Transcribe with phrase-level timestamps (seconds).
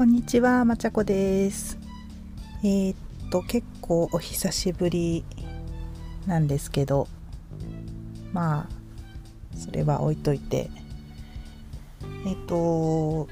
[0.00, 1.78] こんにちは、まちゃこです。
[2.62, 2.96] えー、っ
[3.30, 5.26] と、結構お久しぶり
[6.26, 7.06] なんですけど、
[8.32, 8.68] まあ、
[9.54, 10.70] それは置いといて、
[12.24, 13.28] えー、っと、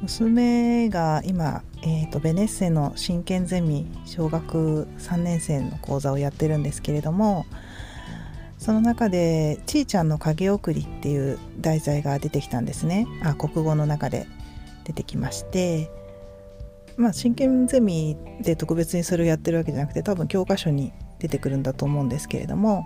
[0.00, 7.44] 娘が今、えー、っと、ベネッセの真剣ゼミ小学3年生の講座をやってるんですけれども、
[8.56, 13.06] その中で「ちーちゃんの影送り」っていう題材が出てきたんですね。
[13.22, 14.26] あ国語の中で。
[14.90, 15.88] 出てきまして
[16.96, 22.84] まあ真剣ゼミで特別にそれをやってるわけじゃなくて多分教科書に出てくるんだと思うんですけれども。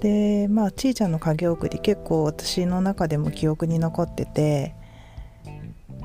[0.00, 4.74] でまあちーちゃんの影送り結構私の中でも記憶に残ってて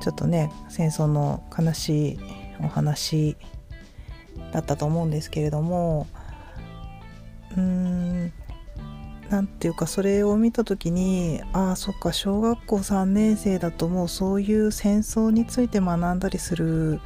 [0.00, 2.18] ちょっとね戦争の悲しい
[2.64, 3.36] お話
[4.50, 6.06] だったと思うんですけれども
[7.54, 8.32] うーん
[9.32, 17.00] なんていうかそれを見た時にああそっか小学校3年生だともうそういう戦争について学んだりする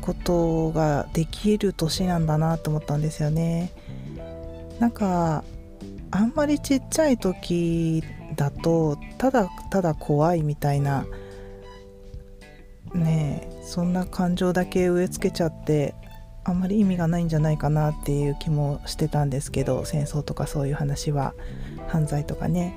[0.00, 3.72] ことができる年なんだなと思ったんですよね。
[4.78, 5.42] なんか
[6.12, 8.04] あんまりちっちゃい時
[8.36, 11.04] だとただただ怖いみたいな
[12.94, 15.96] ねえそんな感情だけ植え付けちゃって
[16.44, 21.34] あんまり意味がないんじゃないかなっていう気もしてたんですけど戦争とかそういう話は
[21.88, 22.74] 犯罪とかね。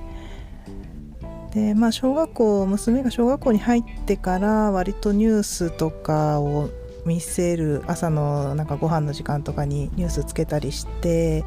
[1.54, 6.68] でまあ小学校娘が小学校に入ってから割とニュースとかを
[7.06, 11.44] 見せる朝のなんかご飯の時間とかにニュースつけたりして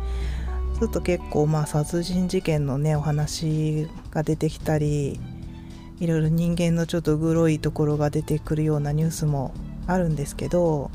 [0.76, 5.20] すると結構まあ殺人事件のねお話が出てきたり
[6.00, 9.54] いろいろ人間のちょっとグロいところが出てくるようなニュースも
[9.88, 10.92] あるんですけど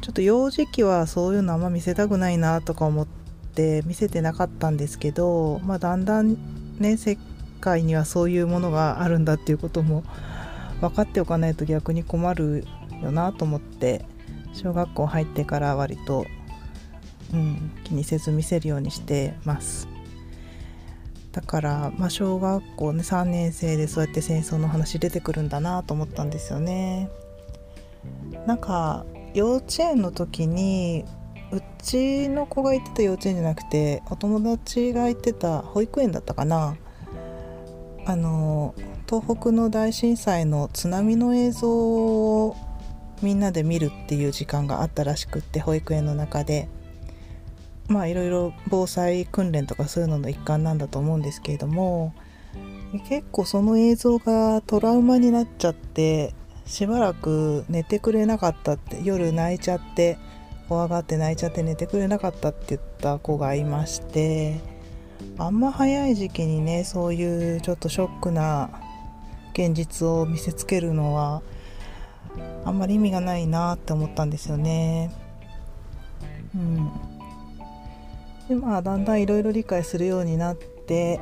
[0.00, 3.06] ちょっと幼児期はそういうのあんま見せたくないなとか思っ
[3.54, 6.36] て見せてなかったんですけど、まあ、だんだん
[6.78, 7.18] ね世
[7.60, 10.02] 界にはそういうものがあるんだっていうことも
[10.80, 12.64] 分かっておかないと逆に困る
[13.02, 14.04] よなと思って
[14.54, 16.24] 小学校入ってから割と、
[17.34, 19.88] うん、気にせず見せるようにしてます。
[21.32, 27.08] だから、まあ、小学校ね3年生でそうやって戦争の話出てくるんだなと思ったんですよね。
[28.46, 29.04] なんか
[29.34, 31.04] 幼稚園の時に
[31.52, 36.76] うちの子が行ってた幼稚園じゃなくてお友達が行ってた保育園だったかな。
[38.06, 38.74] あの
[39.08, 42.56] 東北の大震災の津波の映像を
[43.22, 46.68] みんなで見るっていう時間があったらしくって保育園の中で。
[47.90, 52.14] まあいろいろ防災訓練とかそういうのの一環なんだと思うんですけれども
[53.08, 56.32] 結構その映像がトラウマになっちゃって
[56.70, 60.18] しばらく寝てくれなかったって夜泣いちゃって
[60.68, 64.60] 怖がって泣いちゃって寝てくれなかったって言った子がいまして
[65.36, 68.70] あんま早い時期にねそういうちょっとショックな
[69.52, 71.42] 現実を見せつけるのは
[72.64, 75.10] あんまり意味がないなって思ったんですよね。
[76.54, 76.88] うん、
[78.48, 81.18] でまあだんだんいろいろ理解するようになって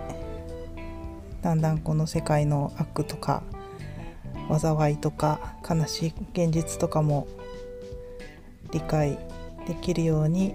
[1.40, 3.42] だんだんこの世界の悪とか
[4.48, 7.26] 災いとか悲しい現実とかも
[8.72, 9.18] 理解
[9.66, 10.54] できるように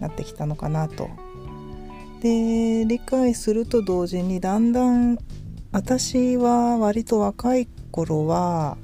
[0.00, 1.10] なってきたのかなと。
[2.20, 5.18] で理解すると同時にだんだん
[5.70, 8.76] 私は割と若い頃は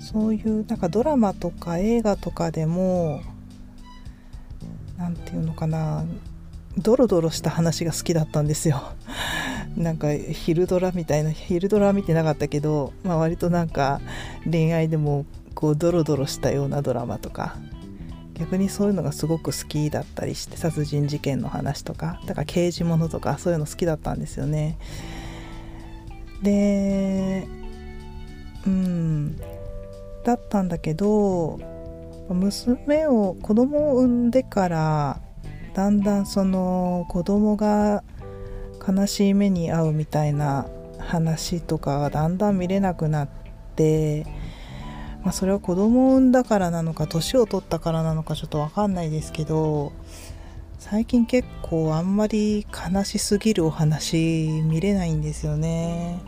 [0.00, 3.22] そういうなんかドラマとか映画とかでも
[4.98, 6.04] 何て言うのかな
[6.76, 8.82] ドロドロした話が好きだったんですよ。
[9.76, 14.00] なんか昼ドラみたいな昼ドラは見てなかったけど、まあ、割となんか
[14.50, 15.24] 恋愛でも
[15.54, 17.56] こうドロドロしたようなドラマとか
[18.34, 24.78] 逆にそういうのがすごく好きだったりして殺人事件の話とかだから刑事物とかそういうの好きだったんですよね。
[26.42, 27.48] で
[28.66, 29.36] うん
[30.24, 31.58] だったんだけど
[32.28, 35.20] 娘を子供を産んでから
[35.74, 38.04] だんだんその子供が
[38.88, 40.66] 悲しい目に遭うみたいな
[40.98, 43.28] 話とかがだんだん見れなくなっ
[43.76, 44.24] て、
[45.22, 49.92] まあ、それは子供を産んだからなのか年を取ったからなのかちょっと分かんないですけど
[50.78, 56.20] 最近結構あんまり悲しすぎるお話見れないんですよね。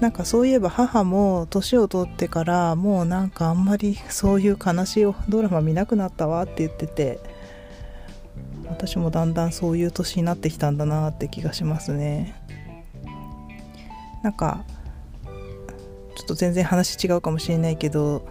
[0.00, 7.18] なんかそういえば母も年を取ってからもうなんかあんまりそういう悲しいドラマ見なくなったわって言ってて
[8.70, 12.34] 私もだんだんそういう年になってきたんだなって気がしますね。
[14.22, 14.64] なんか
[16.16, 18.26] ちょっと全然話違うかもしれないけど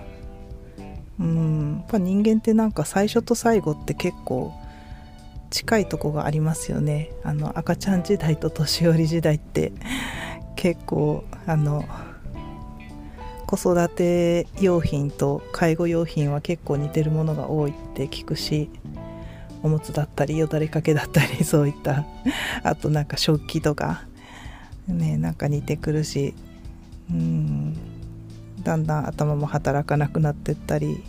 [1.19, 4.53] うんやっぱ人間ってなんか最初と最後って結構
[5.49, 7.11] 近いとこがありますよね。
[7.23, 9.71] あの赤ちゃん時代と年寄り時代って。
[10.59, 11.85] 結構あの
[13.47, 18.69] 子育て用品と介護用品は結構似てるものが多いって聞くし
[19.61, 22.05] おむつだったりよだれかけだったり そういった
[22.63, 24.05] あとなんか食器とか
[24.87, 26.33] ねなんか似てくるし
[27.09, 27.73] うん
[28.63, 31.03] だんだん頭も働かなくなってったり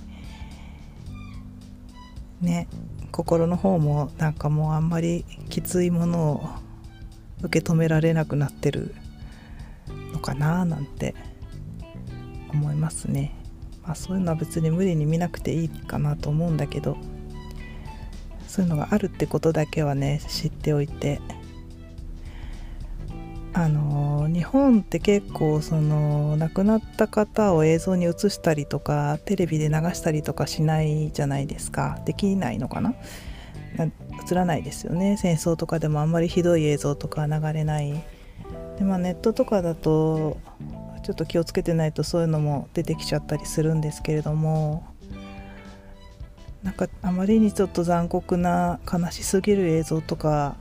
[2.40, 2.68] ね
[3.12, 6.48] 心の方もなんかもうあんまりきついものを
[7.42, 8.94] 受け止められなくなってる
[10.12, 11.14] のかななんて
[12.52, 13.32] 思いますね。
[13.82, 16.96] まあ、そういうのは別に無理に見なくていいかなと思うんだけど
[18.50, 21.20] そういうのがあるってことだけはね知っておいて。
[23.52, 31.98] あの日本って結構その亡くなった方を映像に映したりとかテレビで流したりとかしないじゃないですか。
[32.06, 32.94] できないのかな？
[33.76, 35.16] 映らないですよね。
[35.16, 37.92] 戦争とかでもあんまりひどい映像とか流れない。
[38.78, 40.38] で、まあ、ネットとかだと
[41.02, 44.84] ちょっと気をつけてないとそういうのも出てきちゃったりするんですけれども
[46.62, 50.56] なんかあまりにちょっと残酷な悲しすぎる映像とか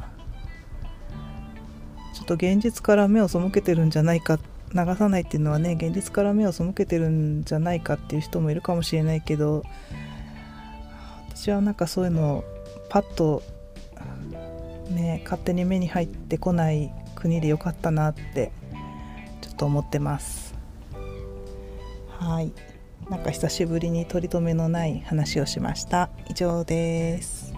[2.13, 4.39] ちょっと現実から目を背けてるんじゃないか
[4.73, 9.63] 流さないっていうのはね現実から目を背けてるんじゃないかっていう人もいるかもしれないけど
[11.29, 12.43] 私はなんかそういうのを
[12.89, 13.43] パッと
[14.89, 18.51] ね勝手に目に入ってこない国でよかったなって
[19.41, 20.55] ちょっと思ってます。
[22.19, 22.51] はい。
[23.09, 26.09] なんか久しぶりに取り留めのない話をしました。
[26.29, 27.53] 以上です。